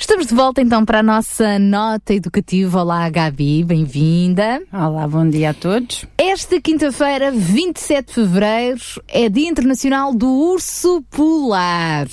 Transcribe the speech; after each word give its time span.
Estamos 0.00 0.28
de 0.28 0.34
volta 0.34 0.62
então 0.62 0.84
para 0.84 1.00
a 1.00 1.02
nossa 1.02 1.58
nota 1.58 2.14
educativa. 2.14 2.82
Olá, 2.82 3.10
Gabi, 3.10 3.64
bem-vinda. 3.64 4.62
Olá, 4.72 5.08
bom 5.08 5.28
dia 5.28 5.50
a 5.50 5.54
todos. 5.54 6.06
Esta 6.16 6.60
quinta-feira, 6.60 7.32
27 7.32 8.06
de 8.06 8.14
fevereiro, 8.14 8.80
é 9.08 9.28
Dia 9.28 9.48
Internacional 9.48 10.14
do 10.14 10.28
Urso 10.28 11.02
Polar. 11.10 12.06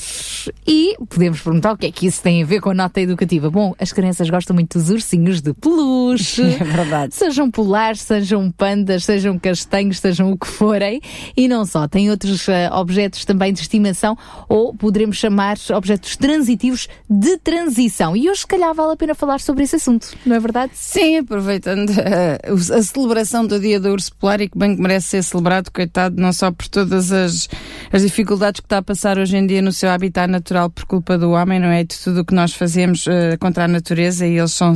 E 0.66 0.96
podemos 1.08 1.40
perguntar 1.42 1.74
o 1.74 1.78
que 1.78 1.86
é 1.86 1.92
que 1.92 2.08
isso 2.08 2.24
tem 2.24 2.42
a 2.42 2.46
ver 2.46 2.60
com 2.60 2.72
a 2.72 2.74
nota 2.74 3.00
educativa. 3.00 3.52
Bom, 3.52 3.76
as 3.80 3.94
crianças 3.94 4.32
gostam 4.32 4.56
muito 4.56 4.80
dos 4.80 4.90
ursinhos 4.90 5.40
de 5.40 5.54
peluche. 5.54 6.42
É 6.56 6.64
verdade. 6.64 7.14
Sejam 7.14 7.52
polares, 7.52 8.02
sejam 8.02 8.50
pandas, 8.50 9.04
sejam 9.04 9.38
castanhos, 9.38 10.00
sejam 10.00 10.32
o 10.32 10.38
que 10.38 10.48
forem. 10.48 11.02
E 11.38 11.48
não 11.48 11.66
só, 11.66 11.88
tem 11.88 12.10
outros 12.10 12.48
eh, 12.50 12.70
objetos 12.72 13.26
também 13.26 13.54
de 13.54 13.62
estimação, 13.62 14.18
ou 14.50 14.74
poderemos 14.74 15.18
chamar 15.18 15.58
objetos 15.76 16.16
transitivos 16.16 16.88
de 17.10 17.38
transição. 17.38 17.75
E 18.16 18.30
hoje, 18.30 18.42
se 18.42 18.48
calhar, 18.48 18.74
vale 18.74 18.94
a 18.94 18.96
pena 18.96 19.16
falar 19.16 19.40
sobre 19.40 19.64
esse 19.64 19.76
assunto, 19.76 20.16
não 20.26 20.36
é 20.36 20.40
verdade? 20.40 20.72
Sim, 20.76 21.18
aproveitando 21.18 21.92
eh, 21.92 22.40
a, 22.48 22.82
celebração 22.82 23.46
do 23.46 23.60
Dia 23.60 23.80
do 23.80 23.90
Urso 23.90 24.16
Polar 24.16 24.42
e 24.42 24.50
que 24.50 24.58
bem 24.58 24.76
que 24.76 24.82
merece 24.82 25.08
ser 25.08 25.24
celebrado, 25.24 25.72
coitado, 25.72 26.20
não 26.20 26.32
só 26.32 26.52
por 26.52 26.68
todas 26.68 27.12
as, 27.12 27.50
as 27.92 28.02
dificuldades 28.02 28.60
que 28.60 28.66
está 28.66 28.78
a 28.78 28.82
passar 28.82 29.18
hoje 29.18 29.38
em 29.38 29.46
dia 29.46 29.62
no 29.62 29.72
seu 29.72 29.90
habitat 29.90 30.28
natural 30.28 30.70
por 30.70 30.86
culpa 30.86 31.18
do 31.18 31.32
homem, 31.32 31.60
não 31.60 31.70
é? 31.70 31.84
De 31.84 31.98
tudo 31.98 32.22
o 32.22 32.26
que 32.26 32.34
nós 32.34 32.54
fazemos 32.54 33.06
eh, 33.08 33.38
contra 33.38 33.66
a 33.66 33.68
natureza 33.68 34.26
e 34.26 34.38
eles 34.38 34.54
são, 34.54 34.74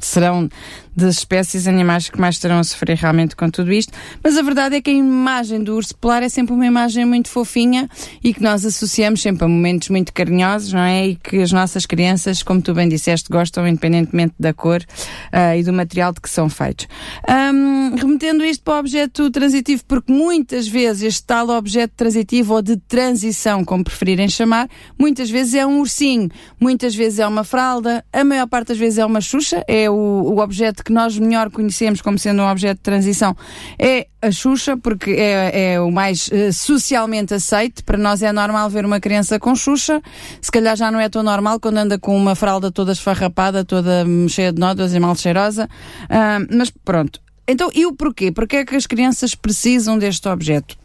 serão 0.00 0.48
das 0.96 1.18
espécies 1.18 1.66
animais 1.66 2.08
que 2.08 2.20
mais 2.20 2.36
estarão 2.36 2.58
a 2.58 2.64
sofrer 2.64 2.96
realmente 2.96 3.34
com 3.34 3.50
tudo 3.50 3.72
isto. 3.72 3.92
Mas 4.22 4.36
a 4.36 4.42
verdade 4.42 4.76
é 4.76 4.80
que 4.80 4.90
a 4.90 4.94
imagem 4.94 5.62
do 5.62 5.74
urso 5.74 5.94
polar 5.96 6.22
é 6.22 6.28
sempre 6.28 6.54
uma 6.54 6.66
imagem 6.66 7.04
muito 7.04 7.28
fofinha 7.28 7.88
e 8.22 8.32
que 8.32 8.42
nós 8.42 8.64
associamos 8.64 9.20
sempre 9.22 9.44
a 9.44 9.48
momentos 9.48 9.88
muito 9.88 10.12
carinhosos, 10.12 10.72
não 10.72 10.80
é? 10.80 11.08
E 11.08 11.16
que 11.16 11.42
as 11.42 11.52
nossas 11.52 11.86
crianças, 11.86 12.42
como 12.42 12.62
tu 12.62 12.74
bem 12.74 12.88
disseste, 12.88 13.28
gostam 13.30 13.66
independentemente 13.66 14.34
da 14.38 14.52
cor 14.52 14.80
uh, 14.80 15.58
e 15.58 15.62
do 15.62 15.72
material 15.72 16.12
de 16.12 16.20
que 16.20 16.30
são 16.30 16.48
feitos. 16.48 16.86
Um, 17.28 17.94
remetendo 17.96 18.44
isto 18.44 18.62
para 18.62 18.74
o 18.74 18.78
objeto 18.78 19.30
transitivo, 19.30 19.84
porque 19.86 20.12
muitas 20.12 20.68
vezes 20.68 21.02
este 21.02 21.24
tal 21.24 21.48
objeto 21.50 21.92
transitivo 21.96 22.54
ou 22.54 22.62
de 22.62 22.76
transição, 22.76 23.64
como 23.64 23.82
preferirem 23.84 24.28
chamar, 24.28 24.68
muitas 24.98 25.30
vezes 25.30 25.54
é 25.54 25.66
um 25.66 25.80
ursinho, 25.80 26.28
muitas 26.60 26.94
vezes 26.94 27.18
é 27.18 27.26
uma 27.26 27.44
fralda, 27.44 28.04
a 28.12 28.24
maior 28.24 28.46
parte 28.46 28.68
das 28.68 28.78
vezes 28.78 28.98
é 28.98 29.06
uma 29.06 29.20
xuxa, 29.20 29.64
é 29.66 29.88
o, 29.88 29.94
o 29.94 30.38
objeto 30.38 30.83
que 30.84 30.92
nós 30.92 31.18
melhor 31.18 31.50
conhecemos 31.50 32.00
como 32.00 32.18
sendo 32.18 32.42
um 32.42 32.48
objeto 32.48 32.76
de 32.76 32.82
transição, 32.82 33.36
é 33.78 34.06
a 34.20 34.30
Xuxa, 34.30 34.76
porque 34.76 35.12
é, 35.12 35.74
é 35.74 35.80
o 35.80 35.90
mais 35.90 36.28
uh, 36.28 36.52
socialmente 36.52 37.34
aceito. 37.34 37.84
Para 37.84 37.98
nós 37.98 38.22
é 38.22 38.32
normal 38.32 38.68
ver 38.70 38.84
uma 38.84 39.00
criança 39.00 39.38
com 39.38 39.54
Xuxa. 39.54 40.02
Se 40.40 40.50
calhar 40.50 40.76
já 40.76 40.90
não 40.90 41.00
é 41.00 41.08
tão 41.08 41.22
normal 41.22 41.58
quando 41.58 41.78
anda 41.78 41.98
com 41.98 42.16
uma 42.16 42.34
fralda 42.34 42.70
toda 42.70 42.92
esfarrapada, 42.92 43.64
toda 43.64 44.04
hum, 44.06 44.28
cheia 44.28 44.52
de 44.52 44.60
nódoas 44.60 44.94
e 44.94 45.00
mal 45.00 45.14
cheirosa. 45.16 45.68
Uh, 46.04 46.56
mas 46.56 46.70
pronto. 46.70 47.20
Então, 47.46 47.70
e 47.74 47.84
o 47.84 47.94
porquê? 47.94 48.32
Porque 48.32 48.56
é 48.56 48.64
que 48.64 48.74
as 48.74 48.86
crianças 48.86 49.34
precisam 49.34 49.98
deste 49.98 50.28
objeto? 50.28 50.76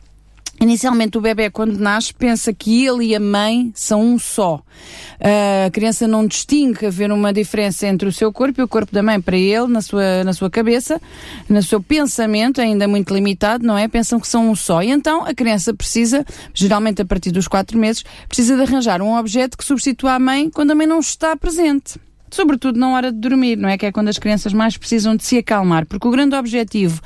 Inicialmente 0.59 1.17
o 1.17 1.21
bebê 1.21 1.49
quando 1.49 1.77
nasce 1.77 2.13
pensa 2.13 2.53
que 2.53 2.85
ele 2.85 3.05
e 3.05 3.15
a 3.15 3.19
mãe 3.19 3.71
são 3.73 4.01
um 4.01 4.19
só. 4.19 4.55
Uh, 4.55 5.67
a 5.67 5.71
criança 5.71 6.05
não 6.05 6.27
distingue 6.27 6.85
haver 6.85 7.11
uma 7.11 7.31
diferença 7.31 7.87
entre 7.87 8.09
o 8.09 8.11
seu 8.11 8.31
corpo 8.31 8.59
e 8.59 8.63
o 8.63 8.67
corpo 8.67 8.93
da 8.93 9.01
mãe 9.01 9.21
para 9.21 9.37
ele, 9.37 9.67
na 9.67 9.81
sua, 9.81 10.23
na 10.23 10.33
sua 10.33 10.49
cabeça, 10.49 11.01
no 11.47 11.63
seu 11.63 11.81
pensamento, 11.81 12.59
ainda 12.59 12.87
muito 12.89 13.13
limitado, 13.13 13.65
não 13.65 13.77
é? 13.77 13.87
Pensam 13.87 14.19
que 14.19 14.27
são 14.27 14.49
um 14.49 14.55
só. 14.55 14.83
E 14.83 14.89
então 14.89 15.23
a 15.23 15.33
criança 15.33 15.73
precisa, 15.73 16.25
geralmente 16.53 17.01
a 17.01 17.05
partir 17.05 17.31
dos 17.31 17.47
quatro 17.47 17.77
meses, 17.77 18.03
precisa 18.27 18.57
de 18.57 18.61
arranjar 18.63 19.01
um 19.01 19.15
objeto 19.17 19.57
que 19.57 19.63
substitua 19.63 20.13
a 20.13 20.19
mãe 20.19 20.49
quando 20.49 20.71
a 20.71 20.75
mãe 20.75 20.87
não 20.87 20.99
está 20.99 21.35
presente 21.37 21.99
sobretudo 22.31 22.79
na 22.79 22.89
hora 22.89 23.11
de 23.11 23.17
dormir, 23.17 23.57
não 23.57 23.67
é? 23.67 23.77
Que 23.77 23.87
é 23.87 23.91
quando 23.91 24.07
as 24.07 24.19
crianças 24.19 24.53
mais 24.53 24.77
precisam 24.77 25.15
de 25.15 25.23
se 25.23 25.37
acalmar, 25.37 25.85
porque 25.85 26.07
o 26.07 26.11
grande 26.11 26.35
objetivo 26.35 27.01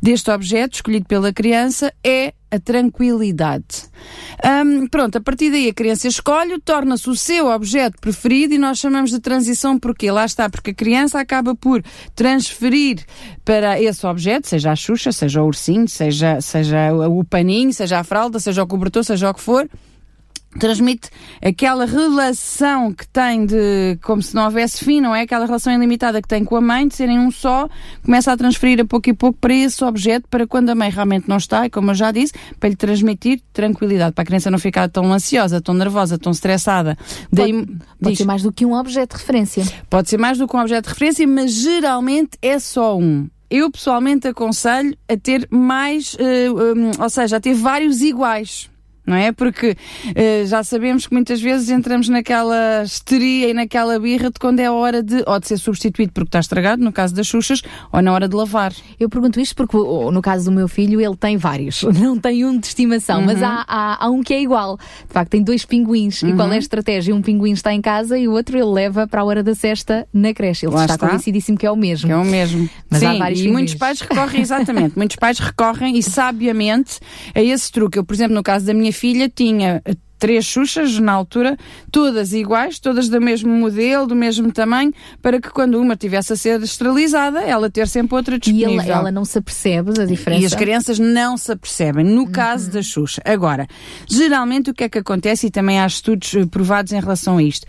deste 0.00 0.30
objeto, 0.30 0.76
escolhido 0.76 1.06
pela 1.06 1.32
criança, 1.32 1.92
é 2.04 2.32
a 2.50 2.58
tranquilidade. 2.58 3.88
Um, 4.44 4.86
pronto, 4.86 5.18
a 5.18 5.20
partir 5.20 5.50
daí 5.50 5.68
a 5.68 5.74
criança 5.74 6.08
escolhe, 6.08 6.58
torna-se 6.60 7.08
o 7.10 7.16
seu 7.16 7.48
objeto 7.48 8.00
preferido 8.00 8.54
e 8.54 8.58
nós 8.58 8.78
chamamos 8.78 9.10
de 9.10 9.18
transição 9.18 9.78
porque 9.78 10.10
lá 10.10 10.24
está, 10.24 10.48
porque 10.48 10.70
a 10.70 10.74
criança 10.74 11.20
acaba 11.20 11.54
por 11.54 11.82
transferir 12.14 13.04
para 13.44 13.80
esse 13.80 14.06
objeto, 14.06 14.48
seja 14.48 14.72
a 14.72 14.76
Xuxa, 14.76 15.12
seja 15.12 15.42
o 15.42 15.46
ursinho, 15.46 15.88
seja, 15.88 16.40
seja 16.40 16.92
o 17.08 17.24
paninho, 17.24 17.72
seja 17.72 17.98
a 17.98 18.04
fralda, 18.04 18.38
seja 18.38 18.62
o 18.62 18.66
cobertor, 18.66 19.04
seja 19.04 19.30
o 19.30 19.34
que 19.34 19.40
for, 19.40 19.68
transmite 20.58 21.10
aquela 21.42 21.84
relação 21.84 22.92
que 22.92 23.06
tem 23.08 23.44
de, 23.44 23.98
como 24.02 24.22
se 24.22 24.34
não 24.34 24.44
houvesse 24.44 24.84
fim, 24.84 25.00
não 25.00 25.14
é? 25.14 25.22
Aquela 25.22 25.44
relação 25.44 25.72
ilimitada 25.72 26.22
que 26.22 26.28
tem 26.28 26.44
com 26.44 26.56
a 26.56 26.60
mãe, 26.60 26.88
de 26.88 26.94
serem 26.94 27.18
um 27.18 27.30
só, 27.30 27.68
começa 28.02 28.32
a 28.32 28.36
transferir 28.36 28.80
a 28.80 28.84
pouco 28.84 29.10
e 29.10 29.12
pouco 29.12 29.38
para 29.38 29.54
esse 29.54 29.84
objeto, 29.84 30.26
para 30.28 30.46
quando 30.46 30.70
a 30.70 30.74
mãe 30.74 30.90
realmente 30.90 31.28
não 31.28 31.36
está, 31.36 31.66
e 31.66 31.70
como 31.70 31.90
eu 31.90 31.94
já 31.94 32.10
disse, 32.10 32.32
para 32.58 32.70
lhe 32.70 32.76
transmitir 32.76 33.40
tranquilidade, 33.52 34.12
para 34.12 34.22
a 34.22 34.26
criança 34.26 34.50
não 34.50 34.58
ficar 34.58 34.88
tão 34.88 35.12
ansiosa, 35.12 35.60
tão 35.60 35.74
nervosa, 35.74 36.18
tão 36.18 36.32
estressada. 36.32 36.96
Pode, 36.96 37.52
Daí, 37.52 37.66
pode 38.02 38.16
ser 38.16 38.24
mais 38.24 38.42
do 38.42 38.52
que 38.52 38.64
um 38.64 38.74
objeto 38.74 39.16
de 39.16 39.20
referência. 39.20 39.64
Pode 39.90 40.08
ser 40.08 40.18
mais 40.18 40.38
do 40.38 40.48
que 40.48 40.56
um 40.56 40.60
objeto 40.60 40.84
de 40.84 40.90
referência, 40.90 41.26
mas 41.26 41.52
geralmente 41.52 42.38
é 42.40 42.58
só 42.58 42.96
um. 42.96 43.28
Eu 43.50 43.70
pessoalmente 43.70 44.28
aconselho 44.28 44.96
a 45.08 45.16
ter 45.16 45.48
mais, 45.50 46.14
uh, 46.14 46.76
um, 46.76 47.02
ou 47.02 47.08
seja, 47.08 47.36
a 47.38 47.40
ter 47.40 47.54
vários 47.54 48.02
iguais 48.02 48.68
não 49.08 49.16
é? 49.16 49.32
Porque 49.32 49.70
uh, 49.70 50.46
já 50.46 50.62
sabemos 50.62 51.06
que 51.06 51.12
muitas 51.12 51.40
vezes 51.40 51.70
entramos 51.70 52.08
naquela 52.08 52.82
histeria 52.84 53.48
e 53.48 53.54
naquela 53.54 53.98
birra 53.98 54.30
de 54.30 54.38
quando 54.38 54.60
é 54.60 54.66
a 54.66 54.72
hora 54.72 55.02
de, 55.02 55.22
ou 55.26 55.40
de 55.40 55.48
ser 55.48 55.58
substituído 55.58 56.12
porque 56.12 56.28
está 56.28 56.40
estragado, 56.40 56.82
no 56.82 56.92
caso 56.92 57.14
das 57.14 57.26
Xuxas, 57.26 57.62
ou 57.92 58.02
na 58.02 58.12
hora 58.12 58.28
de 58.28 58.36
lavar. 58.36 58.72
Eu 59.00 59.08
pergunto 59.08 59.40
isto 59.40 59.56
porque 59.56 59.76
no 59.76 60.20
caso 60.20 60.44
do 60.46 60.52
meu 60.52 60.68
filho 60.68 61.00
ele 61.00 61.16
tem 61.16 61.36
vários, 61.36 61.82
não 61.98 62.18
tem 62.18 62.44
um 62.44 62.58
de 62.58 62.66
estimação, 62.66 63.20
uhum. 63.20 63.26
mas 63.26 63.42
há, 63.42 63.64
há, 63.66 64.04
há, 64.04 64.10
um 64.10 64.22
que 64.22 64.34
é 64.34 64.42
igual. 64.42 64.76
De 64.76 65.12
facto, 65.12 65.30
tem 65.30 65.42
dois 65.42 65.64
pinguins. 65.64 66.22
Uhum. 66.22 66.30
E 66.30 66.32
qual 66.34 66.52
é 66.52 66.56
a 66.56 66.58
estratégia? 66.58 67.14
Um 67.14 67.22
pinguim 67.22 67.52
está 67.52 67.72
em 67.72 67.80
casa 67.80 68.18
e 68.18 68.28
o 68.28 68.32
outro 68.32 68.56
ele 68.56 68.70
leva 68.70 69.06
para 69.06 69.22
a 69.22 69.24
hora 69.24 69.42
da 69.42 69.54
cesta 69.54 70.06
na 70.12 70.34
creche. 70.34 70.66
Ele 70.66 70.74
Lá 70.74 70.82
está, 70.82 70.94
está. 70.94 71.06
convencidíssimo 71.06 71.56
que 71.56 71.66
é 71.66 71.70
o 71.70 71.76
mesmo. 71.76 72.08
Que 72.08 72.12
é 72.12 72.16
o 72.16 72.24
mesmo. 72.24 72.68
Mas 72.90 73.00
Sim, 73.00 73.06
há 73.06 73.18
vários 73.18 73.40
e 73.40 73.42
pinguins. 73.44 73.58
muitos 73.58 73.74
pais 73.74 74.00
recorrem, 74.00 74.40
exatamente, 74.40 74.96
muitos 74.96 75.16
pais 75.16 75.38
recorrem 75.38 75.96
e 75.96 76.02
sabiamente 76.02 76.98
a 77.34 77.40
esse 77.40 77.70
truque. 77.72 77.98
Eu, 77.98 78.04
por 78.04 78.14
exemplo, 78.14 78.34
no 78.34 78.42
caso 78.42 78.66
da 78.66 78.74
minha 78.74 78.92
filha, 78.98 79.28
tinha 79.28 79.82
três 80.18 80.44
Xuxas 80.46 80.98
na 80.98 81.12
altura, 81.12 81.56
todas 81.92 82.32
iguais, 82.32 82.80
todas 82.80 83.08
do 83.08 83.20
mesmo 83.20 83.50
modelo, 83.52 84.04
do 84.04 84.16
mesmo 84.16 84.50
tamanho, 84.50 84.92
para 85.22 85.40
que 85.40 85.48
quando 85.48 85.80
uma 85.80 85.94
tivesse 85.96 86.32
a 86.32 86.36
ser 86.36 86.60
esterilizada, 86.60 87.40
ela 87.40 87.70
ter 87.70 87.86
sempre 87.86 88.16
outra 88.16 88.34
E 88.34 88.38
disponível. 88.40 88.80
ele- 88.82 88.90
ela 88.90 89.12
não 89.12 89.24
se 89.24 89.38
apercebe 89.38 89.92
da 89.92 90.04
diferença. 90.04 90.42
E 90.42 90.46
as 90.46 90.56
crianças 90.56 90.98
não 90.98 91.36
se 91.36 91.52
apercebem, 91.52 92.04
no 92.04 92.28
caso 92.28 92.68
da 92.68 92.82
Xuxa. 92.82 93.22
Agora, 93.24 93.68
geralmente 94.08 94.70
o 94.70 94.74
que 94.74 94.82
é 94.84 94.88
que 94.88 94.98
acontece, 94.98 95.46
e 95.46 95.50
também 95.52 95.78
há 95.80 95.86
estudos 95.86 96.34
eh, 96.34 96.44
provados 96.46 96.90
em 96.92 96.98
relação 97.00 97.38
a 97.38 97.42
isto, 97.42 97.64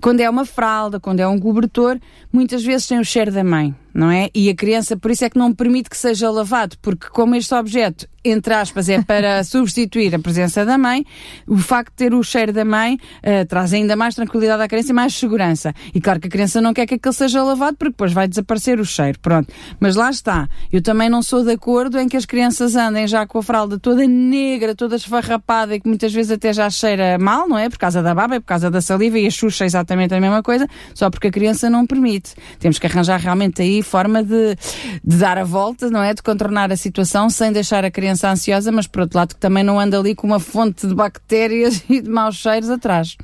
quando 0.00 0.18
é 0.18 0.28
uma 0.28 0.44
fralda, 0.44 0.98
quando 0.98 1.20
é 1.20 1.28
um 1.28 1.38
cobertor, 1.38 1.98
muitas 2.32 2.64
vezes 2.64 2.88
tem 2.88 2.98
o 2.98 3.04
cheiro 3.04 3.30
da 3.30 3.44
mãe, 3.44 3.72
não 3.94 4.10
é? 4.10 4.28
E 4.34 4.50
a 4.50 4.54
criança, 4.54 4.96
por 4.96 5.10
isso 5.10 5.24
é 5.24 5.30
que 5.30 5.38
não 5.38 5.54
permite 5.54 5.88
que 5.88 5.96
seja 5.96 6.28
lavado, 6.30 6.76
porque 6.82 7.06
como 7.08 7.36
este 7.36 7.54
objeto, 7.54 8.08
entre 8.24 8.52
aspas, 8.52 8.88
é 8.88 9.00
para 9.00 9.44
substituir 9.44 10.14
a 10.14 10.18
presença 10.18 10.64
da 10.64 10.76
mãe, 10.76 11.06
o 11.46 11.56
facto 11.58 11.90
de 11.90 11.96
ter 11.96 12.14
o 12.14 12.22
cheiro 12.22 12.52
da 12.52 12.64
mãe 12.64 12.98
eh, 13.22 13.44
traz 13.44 13.72
ainda 13.72 13.94
mais 13.94 14.14
tranquilidade 14.14 14.62
à 14.62 14.66
criança 14.66 14.90
e 14.90 14.94
mais 14.94 15.14
segurança. 15.14 15.72
E 15.94 16.00
claro 16.00 16.18
que 16.18 16.26
a 16.26 16.30
criança 16.30 16.60
não 16.60 16.74
quer 16.74 16.86
que 16.86 16.94
aquele 16.94 17.14
seja 17.14 17.42
lavado, 17.42 17.76
porque 17.76 17.92
depois 17.92 18.12
vai 18.12 18.26
desaparecer 18.26 18.80
o 18.80 18.84
cheiro, 18.84 19.18
pronto. 19.20 19.52
Mas 19.78 19.94
lá 19.94 20.10
está. 20.10 20.48
Eu 20.72 20.82
também 20.82 21.08
não 21.08 21.22
sou 21.22 21.44
de 21.44 21.52
acordo 21.52 21.98
em 21.98 22.08
que 22.08 22.16
as 22.16 22.26
crianças 22.26 22.74
andem 22.74 23.06
já 23.06 23.26
com 23.26 23.38
a 23.38 23.42
fralda 23.42 23.78
toda 23.78 24.06
negra, 24.06 24.74
toda 24.74 24.96
esfarrapada 24.96 25.74
e 25.76 25.80
que 25.80 25.86
muitas 25.86 26.12
vezes 26.12 26.32
até 26.32 26.52
já 26.52 26.68
cheira 26.68 27.16
mal, 27.18 27.48
não 27.48 27.58
é? 27.58 27.68
Por 27.68 27.78
causa 27.78 28.02
da 28.02 28.14
baba 28.14 28.36
e 28.36 28.40
por 28.40 28.46
causa 28.46 28.70
da 28.70 28.80
saliva 28.80 29.18
e 29.18 29.26
a 29.26 29.30
xuxa 29.30 29.64
é 29.64 29.66
exatamente 29.66 30.14
a 30.14 30.20
mesma 30.20 30.42
coisa, 30.42 30.66
só 30.94 31.10
porque 31.10 31.28
a 31.28 31.30
criança 31.30 31.70
não 31.70 31.86
permite. 31.86 32.34
Temos 32.58 32.78
que 32.78 32.86
arranjar 32.86 33.20
realmente 33.20 33.62
aí 33.62 33.83
forma 33.84 34.22
de, 34.22 34.56
de 35.04 35.16
dar 35.16 35.38
a 35.38 35.44
volta, 35.44 35.88
não 35.90 36.02
é? 36.02 36.12
De 36.12 36.22
contornar 36.22 36.72
a 36.72 36.76
situação 36.76 37.30
sem 37.30 37.52
deixar 37.52 37.84
a 37.84 37.90
criança 37.90 38.28
ansiosa, 38.28 38.72
mas 38.72 38.86
por 38.86 39.02
outro 39.02 39.18
lado 39.18 39.34
que 39.34 39.40
também 39.40 39.62
não 39.62 39.78
anda 39.78 39.98
ali 39.98 40.14
com 40.14 40.26
uma 40.26 40.40
fonte 40.40 40.86
de 40.86 40.94
bactérias 40.94 41.84
e 41.88 42.00
de 42.00 42.10
maus 42.10 42.36
cheiros 42.36 42.70
atrás. 42.70 43.16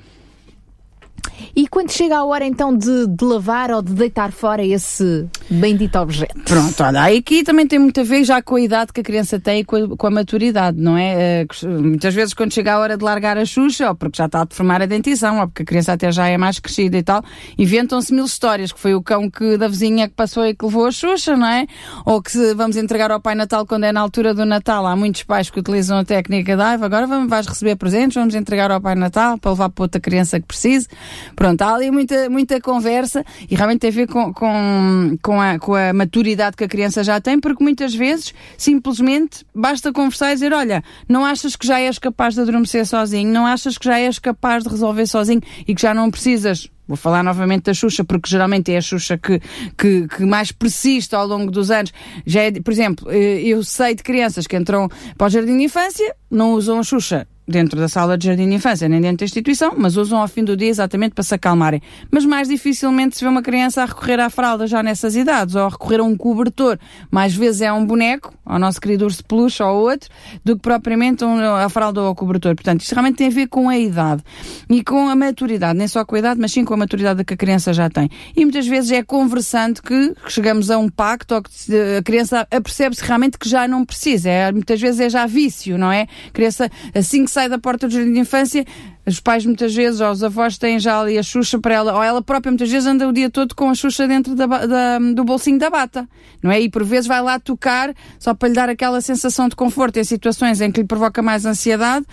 E 1.55 1.69
quando 1.69 1.91
chega 1.91 2.17
a 2.17 2.25
hora 2.25 2.45
então 2.45 2.77
de, 2.77 3.07
de 3.07 3.25
lavar 3.25 3.71
ou 3.71 3.83
de 3.83 3.93
deitar 3.93 4.33
fora 4.33 4.65
esse 4.65 5.27
bendito 5.49 5.99
objeto? 5.99 6.39
Pronto, 6.45 6.83
olha, 6.83 7.05
aqui 7.17 7.43
também 7.43 7.67
tem 7.67 7.79
muito 7.79 8.01
a 8.01 8.05
ver 8.05 8.25
já 8.25 8.43
com 8.43 8.57
a 8.57 8.61
idade 8.61 8.93
que 8.93 9.01
a 9.01 9.05
criança 9.05 9.39
tem 9.39 9.61
e 9.61 9.65
com 9.65 9.77
a, 9.77 9.97
com 9.97 10.07
a 10.07 10.11
maturidade, 10.11 10.81
não 10.81 10.97
é? 10.97 11.47
Uh, 11.63 11.69
muitas 11.69 12.15
vezes 12.15 12.35
quando 12.35 12.53
chega 12.53 12.75
a 12.75 12.79
hora 12.79 12.97
de 12.97 13.05
largar 13.05 13.39
a 13.39 13.45
Xuxa, 13.45 13.89
ou 13.89 13.95
porque 13.95 14.17
já 14.17 14.27
está 14.27 14.43
a 14.43 14.45
deformar 14.45 14.83
a 14.83 14.87
dentição, 14.87 15.41
ou 15.41 15.47
porque 15.47 15.63
a 15.63 15.67
criança 15.67 15.93
até 15.93 16.11
já 16.11 16.27
é 16.27 16.37
mais 16.37 16.59
crescida 16.59 16.97
e 16.97 17.03
tal, 17.03 17.23
inventam-se 17.59 18.13
mil 18.13 18.25
histórias, 18.25 18.73
que 18.73 18.81
foi 18.81 18.95
o 18.95 19.03
cão 19.03 19.31
que 19.31 19.57
da 19.57 19.69
vizinha 19.69 20.09
que 20.09 20.15
passou 20.15 20.47
e 20.47 20.55
que 20.55 20.65
levou 20.65 20.87
a 20.87 20.91
Xuxa, 20.91 21.37
não 21.37 21.47
é? 21.47 21.67
Ou 22.05 22.23
que 22.23 22.33
se 22.33 22.55
vamos 22.55 22.77
entregar 22.77 23.11
ao 23.11 23.21
Pai 23.21 23.35
Natal 23.35 23.67
quando 23.67 23.85
é 23.85 23.93
na 23.93 24.01
altura 24.01 24.35
do 24.35 24.45
Natal. 24.45 24.87
Há 24.87 24.97
muitos 24.97 25.23
pais 25.23 25.51
que 25.51 25.61
utilizam 25.61 25.99
a 25.99 26.05
técnica 26.05 26.57
da 26.57 26.71
agora 26.85 27.07
vamos, 27.07 27.29
vais 27.29 27.47
receber 27.47 27.77
presentes, 27.77 28.15
vamos 28.15 28.35
entregar 28.35 28.71
ao 28.71 28.81
Pai 28.81 28.95
Natal 28.95 29.39
para 29.39 29.51
levar 29.51 29.71
para 29.71 29.85
outra 29.85 30.01
criança 30.01 30.41
que 30.41 30.47
precise. 30.47 30.89
Pronto, 31.35 31.63
há 31.63 31.75
ali 31.75 31.91
muita, 31.91 32.29
muita 32.29 32.61
conversa 32.61 33.25
e 33.49 33.55
realmente 33.55 33.81
tem 33.81 33.91
a 33.91 33.93
ver 33.93 34.07
com, 34.07 34.33
com, 34.33 35.19
com, 35.23 35.41
a, 35.41 35.59
com 35.59 35.75
a 35.75 35.93
maturidade 35.93 36.57
que 36.57 36.65
a 36.65 36.69
criança 36.69 37.03
já 37.03 37.21
tem, 37.21 37.39
porque 37.39 37.63
muitas 37.63 37.95
vezes 37.95 38.35
simplesmente 38.57 39.45
basta 39.55 39.93
conversar 39.93 40.31
e 40.31 40.35
dizer: 40.35 40.53
Olha, 40.53 40.83
não 41.09 41.25
achas 41.25 41.57
que 41.57 41.67
já 41.67 41.81
és 41.81 41.99
capaz 41.99 42.35
de 42.35 42.41
adormecer 42.41 42.87
sozinho, 42.87 43.33
não 43.33 43.47
achas 43.47 43.79
que 43.79 43.85
já 43.85 43.99
és 43.99 44.19
capaz 44.19 44.65
de 44.65 44.71
resolver 44.71 45.07
sozinho 45.07 45.41
e 45.67 45.75
que 45.75 45.83
já 45.83 45.95
não 45.95 46.11
precisas? 46.11 46.71
Vou 46.91 46.97
falar 46.97 47.23
novamente 47.23 47.67
da 47.67 47.75
Xuxa, 47.75 48.03
porque 48.03 48.29
geralmente 48.29 48.73
é 48.73 48.77
a 48.77 48.81
Xuxa 48.81 49.17
que, 49.17 49.41
que, 49.79 50.09
que, 50.09 50.25
mais 50.25 50.51
persiste 50.51 51.15
ao 51.15 51.25
longo 51.25 51.49
dos 51.49 51.71
anos. 51.71 51.93
Já 52.27 52.43
é, 52.43 52.51
por 52.51 52.73
exemplo, 52.73 53.09
eh, 53.13 53.43
eu 53.43 53.63
sei 53.63 53.95
de 53.95 54.03
crianças 54.03 54.45
que 54.45 54.57
entram 54.57 54.89
para 55.17 55.29
o 55.29 55.31
jardim 55.31 55.57
de 55.57 55.63
infância, 55.63 56.17
não 56.29 56.55
usam 56.55 56.81
a 56.81 56.83
Xuxa 56.83 57.29
dentro 57.51 57.79
da 57.79 57.89
sala 57.89 58.17
de 58.17 58.27
jardim 58.27 58.49
de 58.49 58.55
infância, 58.55 58.89
nem 58.89 59.01
dentro 59.01 59.19
da 59.19 59.25
instituição, 59.25 59.75
mas 59.77 59.97
usam 59.97 60.21
ao 60.21 60.29
fim 60.29 60.45
do 60.45 60.57
dia 60.57 60.69
exatamente 60.69 61.15
para 61.15 61.25
se 61.25 61.35
acalmarem. 61.35 61.83
Mas 62.11 62.25
mais 62.25 62.49
dificilmente 62.49 63.17
se 63.17 63.25
vê 63.25 63.31
uma 63.31 63.43
criança 63.43 63.83
a 63.83 63.87
recorrer 63.87 64.21
à 64.21 64.31
fralda 64.31 64.67
já 64.67 64.83
nessas 64.83 65.17
idades, 65.17 65.55
ou 65.55 65.63
a 65.63 65.69
recorrer 65.69 66.01
a 66.01 66.05
um 66.05 66.17
cobertor. 66.17 66.79
Mais 67.11 67.35
vezes 67.35 67.63
é 67.63 67.73
um 67.73 67.85
boneco, 67.85 68.33
ao 68.45 68.59
nosso 68.59 68.81
querido 68.81 69.05
urso 69.05 69.25
peluche 69.25 69.63
ou 69.63 69.83
outro, 69.83 70.09
do 70.45 70.57
que 70.57 70.63
propriamente 70.63 71.25
um, 71.25 71.39
a 71.41 71.69
fralda 71.69 72.03
ou 72.03 72.11
o 72.11 72.15
cobertor. 72.15 72.55
Portanto, 72.55 72.81
isto 72.81 72.93
realmente 72.93 73.17
tem 73.17 73.27
a 73.27 73.31
ver 73.31 73.49
com 73.49 73.69
a 73.69 73.79
idade 73.79 74.23
e 74.69 74.83
com 74.83 75.09
a 75.09 75.17
maturidade, 75.17 75.79
nem 75.79 75.89
só 75.89 76.05
com 76.05 76.17
a 76.17 76.19
idade, 76.19 76.41
mas 76.41 76.53
sim 76.53 76.65
com 76.65 76.75
a 76.75 76.77
maturidade 76.77 77.25
que 77.25 77.35
a 77.35 77.37
criança 77.37 77.73
já 77.73 77.89
tem. 77.89 78.09
E 78.37 78.45
muitas 78.45 78.67
vezes 78.67 78.91
é 78.93 79.03
conversando 79.03 79.83
que 79.83 80.15
chegamos 80.29 80.71
a 80.71 80.79
um 80.79 80.89
pacto 80.89 81.35
ou 81.35 81.43
que 81.43 81.51
a 81.99 82.03
criança 82.03 82.47
apercebe-se 82.51 83.05
realmente 83.05 83.39
que 83.39 83.49
já 83.49 83.67
não 83.67 83.85
precisa. 83.85 84.29
É, 84.29 84.53
muitas 84.53 84.81
vezes 84.81 85.01
é 85.01 85.09
já 85.09 85.27
vício, 85.27 85.79
não 85.79 85.91
é? 85.91 86.07
A 86.29 86.33
criança, 86.33 86.71
assim 86.95 87.25
que 87.25 87.31
sai 87.41 87.49
da 87.49 87.59
porta 87.59 87.89
do 87.89 87.95
jardim 87.95 88.13
de 88.13 88.19
infância, 88.19 88.67
os 89.07 89.19
pais 89.19 89.47
muitas 89.47 89.75
vezes, 89.75 90.01
ou 90.01 90.11
os 90.11 90.23
avós 90.23 90.59
têm 90.59 90.79
já 90.79 91.01
ali 91.01 91.17
a 91.17 91.23
Xuxa 91.23 91.59
para 91.59 91.75
ela, 91.75 91.95
ou 91.95 92.03
ela 92.03 92.21
própria 92.21 92.51
muitas 92.51 92.71
vezes 92.71 92.87
anda 92.87 93.09
o 93.09 93.13
dia 93.13 93.31
todo 93.31 93.55
com 93.55 93.71
a 93.71 93.75
Xuxa 93.75 94.07
dentro 94.07 94.35
da, 94.35 94.47
da, 94.47 94.99
do 94.99 95.25
bolsinho 95.25 95.59
da 95.59 95.71
bata, 95.71 96.07
não 96.43 96.51
é? 96.51 96.61
E 96.61 96.69
por 96.69 96.85
vezes 96.85 97.07
vai 97.07 97.23
lá 97.23 97.41
tocar 97.41 97.95
só 98.19 98.35
para 98.35 98.49
lhe 98.49 98.55
dar 98.55 98.69
aquela 98.69 99.01
sensação 99.01 99.49
de 99.49 99.57
conforto. 99.57 99.99
Em 99.99 100.05
situações 100.05 100.61
em 100.61 100.71
que 100.71 100.83
lhe 100.83 100.87
provoca 100.87 101.23
mais 101.23 101.47
ansiedade, 101.47 102.05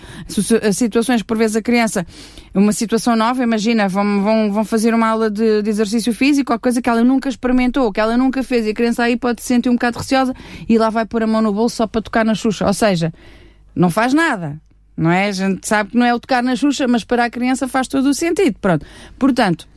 situações 0.72 1.20
que 1.20 1.26
por 1.26 1.36
vezes 1.36 1.56
a 1.56 1.62
criança, 1.62 2.06
uma 2.54 2.72
situação 2.72 3.14
nova, 3.14 3.42
imagina, 3.42 3.86
vão, 3.86 4.22
vão, 4.22 4.52
vão 4.52 4.64
fazer 4.64 4.94
uma 4.94 5.08
aula 5.08 5.30
de, 5.30 5.60
de 5.62 5.68
exercício 5.68 6.14
físico, 6.14 6.54
ou 6.54 6.58
coisa 6.58 6.80
que 6.80 6.88
ela 6.88 7.04
nunca 7.04 7.28
experimentou, 7.28 7.92
que 7.92 8.00
ela 8.00 8.16
nunca 8.16 8.42
fez, 8.42 8.66
e 8.66 8.70
a 8.70 8.74
criança 8.74 9.02
aí 9.02 9.16
pode 9.16 9.42
se 9.42 9.48
sentir 9.48 9.68
um 9.68 9.74
bocado 9.74 9.98
receosa 9.98 10.34
e 10.66 10.78
lá 10.78 10.88
vai 10.88 11.04
pôr 11.04 11.22
a 11.22 11.26
mão 11.26 11.42
no 11.42 11.52
bolso 11.52 11.76
só 11.76 11.86
para 11.86 12.00
tocar 12.00 12.24
na 12.24 12.34
Xuxa, 12.34 12.66
ou 12.66 12.72
seja, 12.72 13.12
não 13.76 13.90
faz 13.90 14.14
nada 14.14 14.58
não 14.98 15.10
é? 15.10 15.28
A 15.28 15.32
gente 15.32 15.66
sabe 15.66 15.90
que 15.90 15.96
não 15.96 16.04
é 16.04 16.12
o 16.12 16.18
tocar 16.18 16.42
na 16.42 16.56
Xuxa, 16.56 16.88
mas 16.88 17.04
para 17.04 17.24
a 17.24 17.30
criança 17.30 17.68
faz 17.68 17.86
todo 17.86 18.08
o 18.08 18.14
sentido. 18.14 18.58
Pronto. 18.60 18.84
Portanto, 19.18 19.68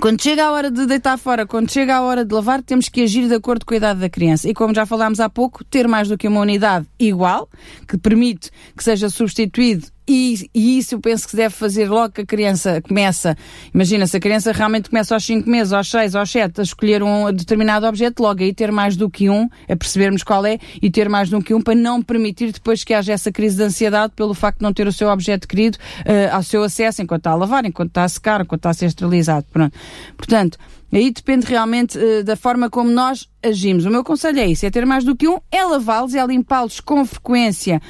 quando 0.00 0.22
chega 0.22 0.44
a 0.44 0.50
hora 0.50 0.70
de 0.70 0.84
deitar 0.84 1.16
fora, 1.16 1.46
quando 1.46 1.70
chega 1.70 1.96
a 1.96 2.02
hora 2.02 2.24
de 2.24 2.34
lavar, 2.34 2.62
temos 2.62 2.88
que 2.88 3.02
agir 3.02 3.26
de 3.26 3.34
acordo 3.34 3.64
com 3.64 3.74
a 3.74 3.76
idade 3.76 4.00
da 4.00 4.08
criança. 4.08 4.48
E 4.48 4.54
como 4.54 4.74
já 4.74 4.84
falámos 4.84 5.20
há 5.20 5.28
pouco, 5.28 5.64
ter 5.64 5.88
mais 5.88 6.08
do 6.08 6.18
que 6.18 6.28
uma 6.28 6.40
unidade 6.40 6.86
igual, 6.98 7.48
que 7.86 7.96
permite 7.96 8.50
que 8.76 8.84
seja 8.84 9.08
substituído 9.08 9.86
e, 10.08 10.50
e, 10.54 10.78
isso 10.78 10.94
eu 10.94 11.00
penso 11.00 11.28
que 11.28 11.36
deve 11.36 11.54
fazer 11.54 11.88
logo 11.88 12.14
que 12.14 12.22
a 12.22 12.26
criança 12.26 12.80
começa. 12.80 13.36
Imagina, 13.74 14.06
se 14.06 14.16
a 14.16 14.20
criança 14.20 14.52
realmente 14.52 14.88
começa 14.88 15.14
aos 15.14 15.24
5 15.24 15.48
meses, 15.48 15.72
aos 15.72 15.90
6, 15.90 16.14
aos 16.14 16.30
7 16.30 16.60
a 16.60 16.62
escolher 16.62 17.02
um 17.02 17.30
determinado 17.32 17.86
objeto, 17.86 18.22
logo 18.22 18.42
aí 18.42 18.54
ter 18.54 18.72
mais 18.72 18.96
do 18.96 19.10
que 19.10 19.28
um, 19.28 19.48
a 19.68 19.76
percebermos 19.76 20.22
qual 20.22 20.46
é, 20.46 20.58
e 20.80 20.90
ter 20.90 21.08
mais 21.08 21.28
do 21.28 21.42
que 21.42 21.52
um 21.52 21.60
para 21.60 21.74
não 21.74 22.02
permitir 22.02 22.52
depois 22.52 22.82
que 22.84 22.94
haja 22.94 23.12
essa 23.12 23.30
crise 23.30 23.56
de 23.56 23.62
ansiedade 23.64 24.14
pelo 24.16 24.32
facto 24.32 24.58
de 24.58 24.62
não 24.62 24.72
ter 24.72 24.86
o 24.86 24.92
seu 24.92 25.08
objeto 25.08 25.46
querido 25.46 25.76
uh, 25.76 26.34
ao 26.34 26.42
seu 26.42 26.62
acesso 26.62 27.02
enquanto 27.02 27.20
está 27.20 27.32
a 27.32 27.36
lavar, 27.36 27.64
enquanto 27.66 27.90
está 27.90 28.04
a 28.04 28.08
secar, 28.08 28.40
enquanto 28.40 28.60
está 28.60 28.70
a 28.70 28.74
ser 28.74 28.86
esterilizado. 28.86 29.46
Pronto. 29.52 29.76
Portanto, 30.16 30.58
Aí 30.90 31.10
depende 31.10 31.44
realmente 31.44 31.98
uh, 31.98 32.24
da 32.24 32.34
forma 32.34 32.70
como 32.70 32.90
nós 32.90 33.28
agimos. 33.44 33.84
O 33.84 33.90
meu 33.90 34.02
conselho 34.02 34.40
é 34.40 34.46
isso: 34.46 34.64
é 34.64 34.70
ter 34.70 34.86
mais 34.86 35.04
do 35.04 35.14
que 35.14 35.28
um, 35.28 35.38
é 35.52 35.62
lavá-los, 35.62 36.14
é 36.14 36.26
limpá-los 36.26 36.80
com 36.80 37.04
frequência, 37.04 37.80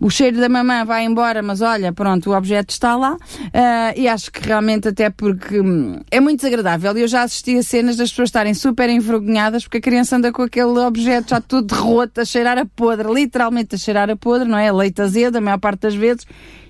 o 0.00 0.10
cheiro 0.10 0.38
da 0.38 0.48
mamã 0.48 0.84
vai 0.84 1.04
embora, 1.04 1.42
mas 1.42 1.60
olha, 1.60 1.92
pronto, 1.92 2.30
o 2.30 2.36
objeto 2.36 2.70
está 2.70 2.96
lá. 2.96 3.14
Uh, 3.14 3.96
e 3.96 4.08
acho 4.08 4.30
que 4.30 4.46
realmente, 4.46 4.88
até 4.88 5.08
porque 5.10 5.60
hum, 5.60 6.00
é 6.10 6.20
muito 6.20 6.40
desagradável. 6.40 6.96
Eu 6.96 7.08
já 7.08 7.22
assisti 7.22 7.56
a 7.56 7.62
cenas 7.62 7.96
das 7.96 8.10
pessoas 8.10 8.28
estarem 8.28 8.54
super 8.54 8.88
envergonhadas 8.90 9.64
porque 9.64 9.78
a 9.78 9.80
criança 9.80 10.16
anda 10.16 10.32
com 10.32 10.42
aquele 10.42 10.78
objeto 10.78 11.30
já 11.30 11.40
tudo 11.40 11.74
roto, 11.74 12.20
a 12.20 12.24
cheirar 12.24 12.58
a 12.58 12.66
podre, 12.66 13.12
literalmente 13.12 13.74
a 13.74 13.78
cheirar 13.78 14.10
a 14.10 14.16
podre, 14.16 14.48
não 14.48 14.58
é? 14.58 14.70
Leite 14.72 15.00
azedo, 15.00 15.36
a 15.36 15.40
maior 15.40 15.58
parte 15.58 15.82
das 15.82 15.94
vezes 15.94 16.26